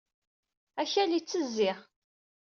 [0.81, 1.71] Akal ittezzi.